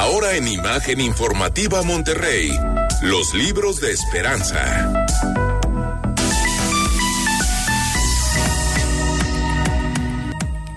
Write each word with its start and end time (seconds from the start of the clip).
Ahora 0.00 0.34
en 0.34 0.48
Imagen 0.48 0.98
Informativa 0.98 1.82
Monterrey, 1.82 2.50
los 3.02 3.34
libros 3.34 3.82
de 3.82 3.92
esperanza. 3.92 5.06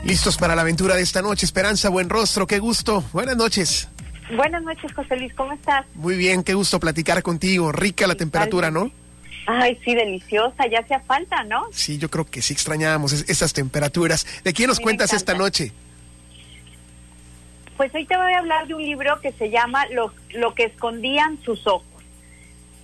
Listos 0.04 0.36
para 0.36 0.58
la 0.58 0.64
aventura 0.64 0.98
de 0.98 1.04
esta 1.04 1.22
noche. 1.22 1.46
Esperanza, 1.46 1.88
buen 1.88 2.10
rostro, 2.10 2.46
qué 2.48 2.60
gusto. 2.60 3.02
Buenas 3.14 3.38
noches. 3.38 3.88
Buenas 4.36 4.62
noches, 4.62 4.92
José 4.94 5.16
Luis, 5.16 5.34
¿cómo 5.36 5.54
estás? 5.54 5.86
Muy 5.96 6.18
bien, 6.18 6.44
qué 6.44 6.54
gusto 6.54 6.82
platicar 6.82 7.24
contigo. 7.24 7.72
Rica 7.72 8.06
la 8.08 8.16
temperatura, 8.16 8.72
¿no? 8.72 8.92
Ay, 9.48 9.80
sí, 9.86 9.96
deliciosa, 9.96 10.68
ya 10.70 10.80
hacía 10.80 11.00
falta, 11.00 11.46
¿no? 11.46 11.64
Sí, 11.72 11.98
yo 11.98 12.10
creo 12.10 12.26
que 12.26 12.42
sí 12.42 12.52
extrañábamos 12.52 13.14
esas 13.14 13.54
temperaturas. 13.54 14.28
¿De 14.44 14.52
quién 14.52 14.68
nos 14.68 14.82
cuentas 14.82 15.14
esta 15.14 15.34
noche? 15.34 15.72
Pues 17.78 17.94
hoy 17.96 18.06
te 18.06 18.16
voy 18.16 18.34
a 18.34 18.40
hablar 18.40 18.68
de 18.68 18.76
un 18.76 18.84
libro 18.84 19.20
que 19.20 19.32
se 19.32 19.50
llama 19.50 19.88
Lo, 19.88 20.14
Lo 20.32 20.54
que 20.54 20.66
escondían 20.66 21.40
sus 21.42 21.66
ojos, 21.66 21.88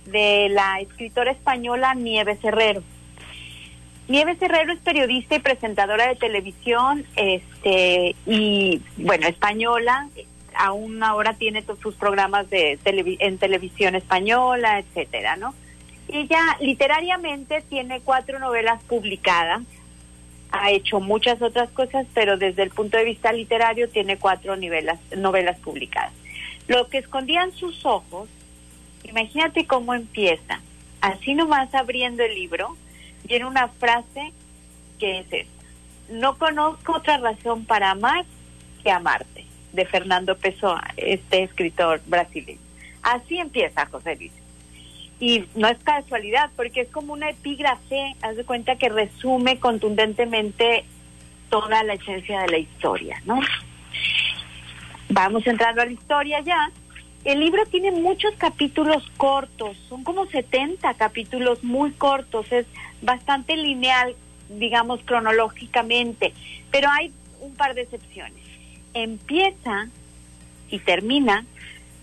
de 0.06 0.48
la 0.50 0.80
escritora 0.80 1.30
española 1.30 1.94
Nieves 1.94 2.42
Herrero. 2.42 2.82
Nieves 4.08 4.42
Herrero 4.42 4.72
es 4.72 4.80
periodista 4.80 5.36
y 5.36 5.38
presentadora 5.38 6.08
de 6.08 6.16
televisión, 6.16 7.06
este 7.14 8.16
y 8.26 8.82
bueno, 8.96 9.28
española. 9.28 10.08
Aún 10.56 11.00
ahora 11.04 11.34
tiene 11.34 11.62
todos 11.62 11.78
sus 11.78 11.94
programas 11.94 12.50
de 12.50 12.76
en 12.84 13.38
televisión 13.38 13.94
española, 13.94 14.80
etcétera, 14.80 15.36
¿no? 15.36 15.54
Ella 16.08 16.40
literariamente 16.60 17.62
tiene 17.68 18.00
cuatro 18.00 18.40
novelas 18.40 18.82
publicadas. 18.82 19.62
Ha 20.52 20.70
hecho 20.70 21.00
muchas 21.00 21.40
otras 21.42 21.70
cosas, 21.70 22.06
pero 22.12 22.36
desde 22.36 22.62
el 22.62 22.70
punto 22.70 22.96
de 22.96 23.04
vista 23.04 23.32
literario 23.32 23.88
tiene 23.88 24.18
cuatro 24.18 24.56
novelas, 24.56 25.58
publicadas. 25.60 26.12
Lo 26.66 26.88
que 26.88 26.98
escondían 26.98 27.52
sus 27.52 27.84
ojos, 27.84 28.28
imagínate 29.04 29.66
cómo 29.66 29.94
empieza. 29.94 30.60
Así 31.00 31.34
nomás 31.34 31.74
abriendo 31.74 32.22
el 32.22 32.34
libro, 32.34 32.76
tiene 33.26 33.46
una 33.46 33.68
frase 33.68 34.32
que 34.98 35.20
es 35.20 35.26
esta. 35.32 35.64
No 36.10 36.36
conozco 36.36 36.96
otra 36.96 37.18
razón 37.18 37.64
para 37.64 37.92
amar 37.92 38.24
que 38.82 38.90
amarte, 38.90 39.46
de 39.72 39.86
Fernando 39.86 40.36
Pessoa, 40.36 40.82
este 40.96 41.44
escritor 41.44 42.00
brasileño. 42.06 42.58
Así 43.02 43.38
empieza 43.38 43.86
José 43.86 44.16
Luis. 44.16 44.32
Y 45.20 45.44
no 45.54 45.68
es 45.68 45.78
casualidad, 45.78 46.50
porque 46.56 46.80
es 46.80 46.88
como 46.88 47.12
una 47.12 47.28
epígrafe, 47.28 48.16
haz 48.22 48.36
de 48.36 48.44
cuenta 48.44 48.76
que 48.76 48.88
resume 48.88 49.60
contundentemente 49.60 50.84
toda 51.50 51.84
la 51.84 51.94
esencia 51.94 52.40
de 52.40 52.48
la 52.48 52.58
historia, 52.58 53.20
¿no? 53.26 53.38
Vamos 55.10 55.46
entrando 55.46 55.82
a 55.82 55.84
la 55.84 55.92
historia 55.92 56.40
ya. 56.40 56.70
El 57.24 57.40
libro 57.40 57.66
tiene 57.66 57.90
muchos 57.90 58.32
capítulos 58.38 59.02
cortos, 59.18 59.76
son 59.90 60.04
como 60.04 60.24
70 60.26 60.94
capítulos 60.94 61.62
muy 61.62 61.90
cortos, 61.90 62.50
es 62.50 62.66
bastante 63.02 63.56
lineal, 63.56 64.14
digamos, 64.48 65.00
cronológicamente, 65.04 66.32
pero 66.70 66.88
hay 66.88 67.12
un 67.40 67.54
par 67.54 67.74
de 67.74 67.82
excepciones. 67.82 68.42
Empieza 68.94 69.88
y 70.70 70.78
termina 70.78 71.44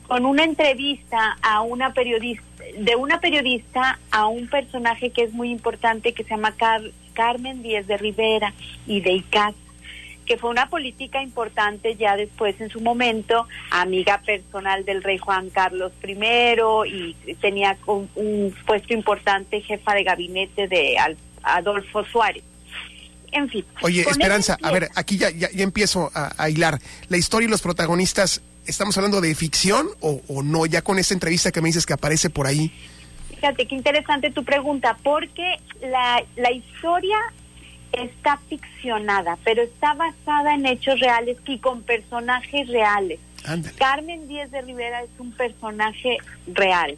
con 0.07 0.25
una 0.25 0.43
entrevista 0.43 1.37
a 1.41 1.61
una 1.61 1.93
periodista, 1.93 2.43
de 2.77 2.95
una 2.95 3.19
periodista 3.19 3.99
a 4.11 4.27
un 4.27 4.47
personaje 4.47 5.11
que 5.11 5.23
es 5.23 5.33
muy 5.33 5.51
importante 5.51 6.13
que 6.13 6.23
se 6.23 6.31
llama 6.31 6.55
Carmen 7.13 7.61
Díez 7.61 7.87
de 7.87 7.97
Rivera 7.97 8.53
y 8.85 9.01
de 9.01 9.13
Icaz 9.13 9.55
que 10.27 10.37
fue 10.37 10.49
una 10.49 10.69
política 10.69 11.23
importante 11.23 11.95
ya 11.95 12.15
después 12.17 12.59
en 12.59 12.69
su 12.69 12.81
momento, 12.81 13.47
amiga 13.71 14.21
personal 14.23 14.83
del 14.85 15.01
rey 15.01 15.17
Juan 15.17 15.49
Carlos 15.49 15.93
I 16.05 17.15
y 17.25 17.33
tenía 17.35 17.77
un, 17.85 18.53
puesto 18.65 18.93
importante 18.93 19.61
jefa 19.61 19.93
de 19.93 20.03
gabinete 20.03 20.67
de 20.67 20.97
Adolfo 21.41 22.03
Suárez. 22.03 22.43
En 23.31 23.49
fin. 23.49 23.65
Oye, 23.81 24.01
Esperanza, 24.01 24.57
a 24.61 24.71
ver, 24.71 24.89
aquí 24.95 25.17
ya, 25.17 25.29
ya, 25.29 25.49
empiezo 25.55 26.11
a, 26.13 26.49
hilar. 26.49 26.79
La 27.09 27.17
historia 27.17 27.47
y 27.47 27.49
los 27.49 27.61
protagonistas, 27.61 28.41
¿estamos 28.67 28.97
hablando 28.97 29.21
de 29.21 29.33
ficción 29.35 29.87
o, 29.99 30.21
o 30.27 30.43
no? 30.43 30.65
Ya 30.65 30.81
con 30.81 30.99
esta 30.99 31.13
entrevista 31.13 31.51
que 31.51 31.61
me 31.61 31.69
dices 31.69 31.85
que 31.85 31.93
aparece 31.93 32.29
por 32.29 32.47
ahí. 32.47 32.71
Fíjate, 33.29 33.67
qué 33.67 33.75
interesante 33.75 34.31
tu 34.31 34.43
pregunta, 34.43 34.97
porque 35.03 35.57
la, 35.81 36.23
la 36.35 36.51
historia 36.51 37.17
está 37.91 38.37
ficcionada, 38.49 39.37
pero 39.43 39.61
está 39.61 39.93
basada 39.93 40.55
en 40.55 40.65
hechos 40.65 40.99
reales 40.99 41.37
y 41.45 41.59
con 41.59 41.81
personajes 41.81 42.67
reales. 42.67 43.19
Carmen 43.77 44.27
Díez 44.27 44.51
de 44.51 44.61
Rivera 44.61 45.03
es 45.03 45.09
un 45.19 45.31
personaje 45.31 46.17
real. 46.47 46.97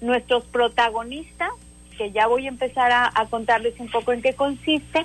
Nuestros 0.00 0.44
protagonistas, 0.44 1.50
que 1.98 2.10
ya 2.12 2.26
voy 2.26 2.46
a 2.46 2.48
empezar 2.48 2.90
a, 2.90 3.26
contarles 3.28 3.78
un 3.78 3.90
poco 3.90 4.12
en 4.12 4.22
qué 4.22 4.32
consiste, 4.32 5.04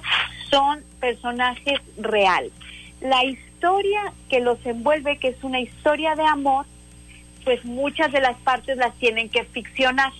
son 0.50 0.82
personajes 1.02 1.82
reales. 1.98 2.54
La 3.02 3.26
historia 3.26 3.55
que 4.30 4.40
los 4.40 4.64
envuelve, 4.66 5.18
que 5.18 5.30
es 5.30 5.44
una 5.44 5.60
historia 5.60 6.16
de 6.16 6.24
amor, 6.24 6.66
pues 7.44 7.64
muchas 7.66 8.12
de 8.12 8.22
las 8.22 8.38
partes 8.38 8.78
las 8.78 8.94
tienen 8.96 9.30
que 9.30 9.44
ficcionar. 9.46 10.12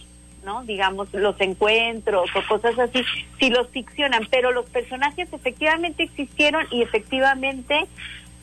¿no? 0.44 0.64
Digamos, 0.64 1.12
los 1.12 1.40
encuentros 1.42 2.30
o 2.36 2.48
cosas 2.48 2.78
así, 2.78 3.04
si 3.40 3.50
los 3.50 3.68
ficcionan, 3.70 4.28
pero 4.30 4.52
los 4.52 4.70
personajes 4.70 5.28
efectivamente 5.34 6.04
existieron 6.04 6.68
y 6.70 6.84
efectivamente 6.84 7.88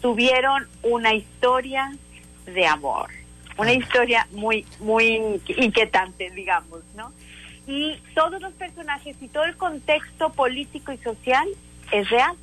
tuvieron 0.00 0.66
una 0.82 1.14
historia 1.14 1.92
de 2.44 2.66
amor, 2.66 3.08
una 3.56 3.72
historia 3.72 4.26
muy, 4.32 4.66
muy 4.80 5.40
inquietante, 5.46 6.30
digamos, 6.30 6.80
¿no? 6.96 7.12
Y 7.68 8.00
todos 8.16 8.42
los 8.42 8.52
personajes 8.54 9.16
y 9.20 9.28
todo 9.28 9.44
el 9.44 9.56
contexto 9.56 10.30
político 10.30 10.90
y 10.90 10.98
social 10.98 11.46
es 11.92 12.10
real 12.10 12.34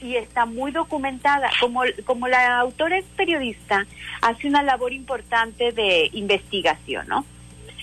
y 0.00 0.16
está 0.16 0.46
muy 0.46 0.72
documentada. 0.72 1.50
Como, 1.60 1.82
como 2.04 2.28
la 2.28 2.58
autora 2.58 2.98
es 2.98 3.04
periodista, 3.16 3.86
hace 4.20 4.48
una 4.48 4.62
labor 4.62 4.92
importante 4.92 5.72
de 5.72 6.10
investigación, 6.12 7.06
¿no? 7.08 7.24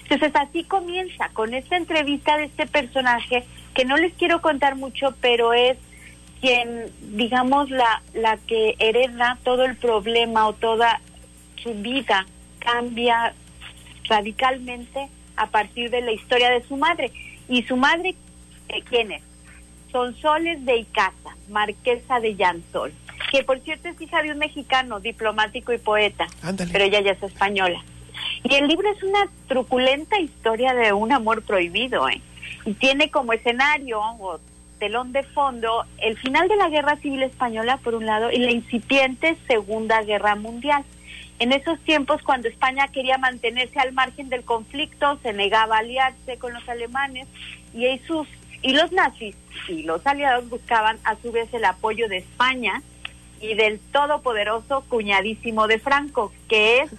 Entonces 0.04 0.32
así 0.36 0.64
comienza 0.66 1.30
con 1.30 1.54
esta 1.54 1.78
entrevista 1.78 2.38
de 2.38 2.46
este 2.46 2.68
personaje 2.68 3.46
que 3.74 3.86
no 3.86 3.96
les 3.98 4.14
quiero 4.14 4.42
contar 4.42 4.76
mucho, 4.76 5.16
pero 5.22 5.54
es 5.54 5.78
quien, 6.42 6.92
digamos, 7.16 7.70
la, 7.70 8.02
la 8.14 8.38
que 8.38 8.76
hereda 8.80 9.38
todo 9.44 9.64
el 9.64 9.78
problema 9.78 10.48
o 10.48 10.54
toda 10.54 11.00
su 11.64 11.74
vida 11.76 12.26
cambia 12.60 13.34
radicalmente 14.10 15.08
a 15.38 15.48
partir 15.48 15.90
de 15.90 16.02
la 16.02 16.12
historia 16.12 16.50
de 16.50 16.64
su 16.64 16.76
madre. 16.76 17.12
¿Y 17.48 17.64
su 17.64 17.78
madre 17.78 18.16
eh, 18.70 18.82
quién 18.90 19.12
es? 19.12 19.24
Son 19.92 20.16
Soles 20.18 20.64
de 20.66 20.78
Icaza, 20.78 21.36
marquesa 21.50 22.20
de 22.20 22.36
Llansol, 22.36 22.94
que 23.32 23.44
por 23.44 23.60
cierto 23.60 23.90
es 23.90 24.00
hija 24.02 24.22
de 24.22 24.32
un 24.32 24.38
mexicano, 24.38 25.00
diplomático 25.00 25.74
y 25.74 25.78
poeta, 25.78 26.28
pero 26.72 26.84
ella 26.84 27.02
ya 27.02 27.12
es 27.12 27.24
española. 27.24 27.84
Y 28.44 28.56
el 28.56 28.68
libro 28.68 28.90
es 28.90 29.04
una 29.04 29.28
truculenta 29.48 30.20
historia 30.20 30.74
de 30.74 30.94
un 30.94 31.12
amor 31.12 31.44
prohibido, 31.44 32.08
¿eh? 32.10 32.22
Y 32.66 32.74
tiene 32.74 33.10
como 33.10 33.34
escenario 33.34 34.00
o 34.00 34.40
telón 34.80 35.12
de 35.12 35.24
fondo 35.24 35.86
el 36.00 36.18
final 36.18 36.48
de 36.48 36.56
la 36.56 36.70
Guerra 36.70 36.96
Civil 36.98 37.24
Española, 37.24 37.78
por 37.78 37.94
un 37.94 38.06
lado, 38.06 38.32
y 38.32 38.38
la 38.38 38.52
incipiente 38.52 39.38
Segunda 39.48 40.02
Guerra 40.02 40.36
Mundial. 40.36 40.84
En 41.38 41.52
esos 41.54 41.80
tiempos, 41.80 42.22
cuando 42.24 42.48
España 42.48 42.88
quería 42.88 43.18
mantenerse 43.18 43.80
al 43.80 43.94
margen 43.94 44.30
del 44.30 44.44
conflicto, 44.44 45.20
se 45.24 45.34
negaba 45.34 45.78
a 45.78 45.80
aliarse 45.80 46.38
con 46.38 46.54
los 46.54 46.68
alemanes 46.70 47.28
y, 47.74 47.98
sus, 48.08 48.28
y 48.62 48.74
los 48.74 48.92
nazis 48.92 49.36
y 49.68 49.84
los 49.84 50.06
aliados 50.06 50.50
buscaban 50.50 50.98
a 51.04 51.16
su 51.22 51.32
vez 51.32 51.54
el 51.54 51.66
apoyo 51.66 52.08
de 52.08 52.18
España 52.18 52.82
y 53.40 53.56
del 53.56 53.80
todopoderoso 53.80 54.84
cuñadísimo 54.88 55.68
de 55.68 55.80
Franco, 55.80 56.32
que 56.48 56.80
es 56.80 56.92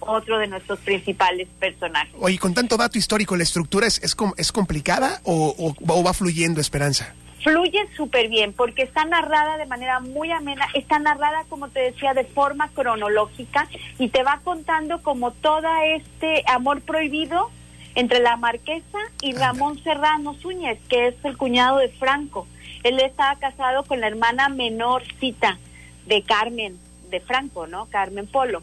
otro 0.00 0.38
de 0.38 0.46
nuestros 0.46 0.78
principales 0.80 1.48
personajes. 1.58 2.14
Oye, 2.20 2.38
con 2.38 2.54
tanto 2.54 2.76
dato 2.76 2.98
histórico, 2.98 3.36
¿la 3.36 3.42
estructura 3.42 3.86
es, 3.86 4.02
es, 4.02 4.16
es 4.36 4.52
complicada 4.52 5.20
o, 5.24 5.74
o, 5.86 6.04
va 6.04 6.12
fluyendo, 6.14 6.60
Esperanza? 6.60 7.14
Fluye 7.42 7.80
súper 7.96 8.28
bien 8.28 8.52
porque 8.52 8.82
está 8.82 9.04
narrada 9.04 9.56
de 9.56 9.66
manera 9.66 10.00
muy 10.00 10.30
amena, 10.30 10.66
está 10.74 10.98
narrada, 10.98 11.44
como 11.48 11.68
te 11.68 11.80
decía, 11.80 12.14
de 12.14 12.24
forma 12.24 12.68
cronológica 12.68 13.68
y 13.98 14.08
te 14.08 14.22
va 14.22 14.40
contando 14.44 15.02
como 15.02 15.32
todo 15.32 15.68
este 15.96 16.44
amor 16.46 16.80
prohibido 16.80 17.50
entre 17.98 18.20
la 18.20 18.36
marquesa 18.36 18.98
y 19.20 19.32
Ramón 19.32 19.82
Serrano 19.82 20.32
Zúñez, 20.34 20.78
que 20.88 21.08
es 21.08 21.16
el 21.24 21.36
cuñado 21.36 21.78
de 21.78 21.88
Franco. 21.88 22.46
Él 22.84 23.00
estaba 23.00 23.34
casado 23.40 23.82
con 23.82 24.00
la 24.00 24.06
hermana 24.06 24.48
menorcita 24.48 25.58
de 26.06 26.22
Carmen, 26.22 26.78
de 27.10 27.18
Franco, 27.18 27.66
¿no? 27.66 27.86
Carmen 27.86 28.28
Polo. 28.28 28.62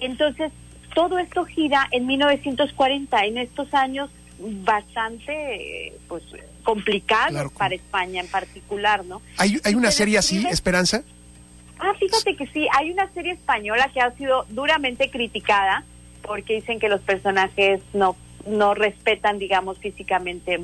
Entonces, 0.00 0.52
todo 0.94 1.18
esto 1.18 1.46
gira 1.46 1.88
en 1.92 2.06
1940, 2.06 3.24
en 3.24 3.38
estos 3.38 3.72
años 3.72 4.10
bastante 4.38 5.94
pues 6.06 6.22
complicados 6.62 7.52
para 7.52 7.74
España 7.74 8.20
en 8.20 8.28
particular, 8.28 9.02
¿no? 9.06 9.22
¿Hay, 9.38 9.62
hay 9.64 9.74
una 9.76 9.92
serie 9.92 10.18
así, 10.18 10.44
Esperanza? 10.50 11.02
Ah, 11.78 11.94
fíjate 11.98 12.36
que 12.36 12.46
sí, 12.48 12.68
hay 12.76 12.90
una 12.90 13.10
serie 13.14 13.32
española 13.32 13.90
que 13.94 14.02
ha 14.02 14.10
sido 14.10 14.44
duramente 14.50 15.08
criticada 15.10 15.84
porque 16.20 16.56
dicen 16.56 16.78
que 16.78 16.90
los 16.90 17.00
personajes 17.00 17.80
no 17.94 18.14
no 18.46 18.74
respetan, 18.74 19.38
digamos, 19.38 19.78
físicamente 19.78 20.60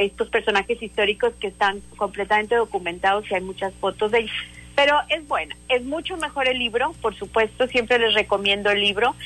estos 0.00 0.28
personajes 0.28 0.82
históricos 0.82 1.32
que 1.40 1.48
están 1.48 1.80
completamente 1.96 2.54
documentados 2.56 3.30
y 3.30 3.34
hay 3.34 3.40
muchas 3.40 3.72
fotos 3.74 4.10
de 4.10 4.20
ellos. 4.20 4.36
Pero 4.74 4.96
es 5.08 5.26
buena, 5.26 5.56
es 5.68 5.84
mucho 5.84 6.16
mejor 6.18 6.46
el 6.46 6.58
libro, 6.58 6.94
por 7.02 7.16
supuesto, 7.16 7.66
siempre 7.66 7.98
les 7.98 8.14
recomiendo 8.14 8.70
el 8.70 8.80
libro. 8.80 9.16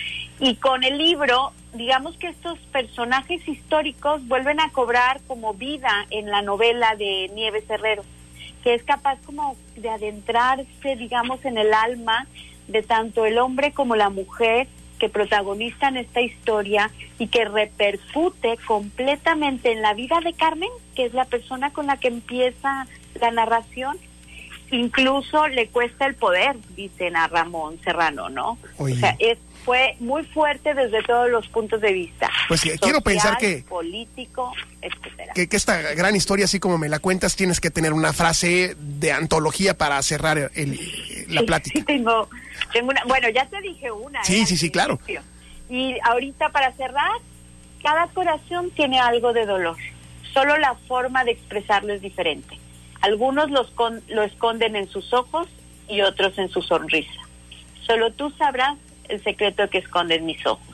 Y 0.40 0.54
con 0.56 0.82
el 0.82 0.96
libro, 0.96 1.52
digamos 1.74 2.16
que 2.16 2.28
estos 2.28 2.58
personajes 2.72 3.46
históricos 3.46 4.26
vuelven 4.28 4.60
a 4.60 4.70
cobrar 4.70 5.20
como 5.26 5.52
vida 5.52 6.06
en 6.08 6.30
la 6.30 6.40
novela 6.40 6.96
de 6.96 7.30
Nieves 7.34 7.68
Herrero, 7.68 8.02
que 8.64 8.74
es 8.74 8.82
capaz 8.82 9.18
como 9.26 9.56
de 9.76 9.90
adentrarse, 9.90 10.96
digamos, 10.96 11.44
en 11.44 11.58
el 11.58 11.74
alma 11.74 12.26
de 12.68 12.82
tanto 12.82 13.26
el 13.26 13.38
hombre 13.38 13.72
como 13.72 13.94
la 13.94 14.08
mujer 14.08 14.68
que 15.02 15.08
protagonizan 15.08 15.96
esta 15.96 16.20
historia 16.20 16.88
y 17.18 17.26
que 17.26 17.44
repercute 17.44 18.56
completamente 18.64 19.72
en 19.72 19.82
la 19.82 19.94
vida 19.94 20.20
de 20.20 20.32
Carmen, 20.32 20.68
que 20.94 21.06
es 21.06 21.12
la 21.12 21.24
persona 21.24 21.72
con 21.72 21.88
la 21.88 21.96
que 21.96 22.06
empieza 22.06 22.86
la 23.20 23.32
narración. 23.32 23.98
Incluso 24.70 25.48
le 25.48 25.66
cuesta 25.66 26.06
el 26.06 26.14
poder, 26.14 26.54
dicen 26.76 27.16
a 27.16 27.26
Ramón 27.26 27.80
Serrano, 27.82 28.28
¿no? 28.28 28.58
O 28.78 28.88
sea, 28.90 29.16
es, 29.18 29.38
fue 29.64 29.96
muy 29.98 30.22
fuerte 30.22 30.72
desde 30.72 31.02
todos 31.02 31.28
los 31.28 31.48
puntos 31.48 31.80
de 31.80 31.92
vista. 31.92 32.30
Pues 32.46 32.62
quiero 32.80 33.00
pensar 33.00 33.38
que... 33.38 33.64
Político, 33.68 34.52
etcétera. 34.80 35.32
Que, 35.34 35.48
que, 35.48 35.56
esta 35.56 35.82
gran 35.94 36.14
historia, 36.14 36.44
así 36.44 36.60
como 36.60 36.78
me 36.78 36.88
la 36.88 37.00
cuentas, 37.00 37.34
tienes 37.34 37.60
que 37.60 37.72
tener 37.72 37.92
una 37.92 38.12
frase 38.12 38.76
de 38.78 39.10
antología 39.10 39.76
para 39.76 40.00
cerrar 40.04 40.52
el, 40.54 40.78
la 41.26 41.42
plática. 41.42 41.80
Sí, 41.80 41.84
tengo 41.84 42.28
tengo 42.72 42.90
una, 42.90 43.02
bueno, 43.06 43.28
ya 43.30 43.46
te 43.46 43.60
dije 43.60 43.90
una. 43.90 44.22
Sí, 44.24 44.42
¿eh? 44.42 44.46
sí, 44.46 44.56
sí, 44.56 44.70
claro. 44.70 44.98
Y 45.68 45.96
ahorita 46.02 46.50
para 46.50 46.72
cerrar, 46.72 47.12
cada 47.82 48.06
corazón 48.08 48.70
tiene 48.70 49.00
algo 49.00 49.32
de 49.32 49.46
dolor. 49.46 49.76
Solo 50.32 50.56
la 50.58 50.74
forma 50.74 51.24
de 51.24 51.32
expresarlo 51.32 51.92
es 51.92 52.00
diferente. 52.00 52.58
Algunos 53.00 53.50
los 53.50 53.72
lo 54.08 54.22
esconden 54.22 54.76
en 54.76 54.88
sus 54.88 55.12
ojos 55.12 55.48
y 55.88 56.02
otros 56.02 56.38
en 56.38 56.48
su 56.48 56.62
sonrisa. 56.62 57.20
Solo 57.86 58.12
tú 58.12 58.30
sabrás 58.38 58.76
el 59.08 59.22
secreto 59.22 59.68
que 59.68 59.78
esconden 59.78 60.24
mis 60.24 60.44
ojos. 60.46 60.71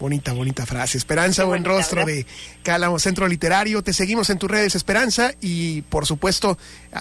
Bonita, 0.00 0.32
bonita 0.32 0.64
frase. 0.64 0.96
Esperanza, 0.96 1.44
buen 1.44 1.62
rostro 1.62 2.06
de 2.06 2.24
Cálamo 2.62 2.98
Centro 2.98 3.28
Literario. 3.28 3.82
Te 3.82 3.92
seguimos 3.92 4.30
en 4.30 4.38
tus 4.38 4.50
redes, 4.50 4.74
Esperanza, 4.74 5.32
y 5.42 5.82
por 5.82 6.06
supuesto, 6.06 6.56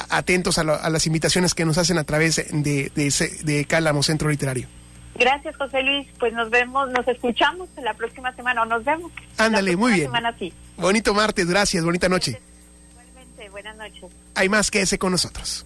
atentos 0.09 0.57
a, 0.57 0.65
las 0.65 1.07
invitaciones 1.07 1.55
que 1.55 1.63
nos 1.63 1.77
hacen 1.77 1.97
a 1.97 2.03
través 2.03 2.35
de, 2.35 2.91
de, 2.93 3.39
de 3.43 3.65
Cálamo 3.65 4.03
Centro 4.03 4.29
Literario. 4.29 4.67
Gracias, 5.15 5.55
José 5.55 5.81
Luis. 5.81 6.07
Pues 6.19 6.33
nos 6.33 6.49
vemos, 6.49 6.89
nos 6.91 7.07
escuchamos 7.07 7.69
la 7.81 7.93
próxima 7.93 8.35
semana 8.35 8.63
o 8.63 8.65
nos 8.65 8.83
vemos. 8.83 9.13
Ándale, 9.37 9.77
muy 9.77 9.93
bien. 9.93 10.11
Bonito 10.75 11.13
martes, 11.13 11.47
gracias, 11.47 11.85
bonita 11.85 12.09
noche. 12.09 12.37
Igualmente, 12.91 13.49
buenas 13.49 13.77
noches. 13.77 14.11
Hay 14.35 14.49
más 14.49 14.69
que 14.69 14.81
ese 14.81 14.99
con 14.99 15.13
nosotros. 15.13 15.65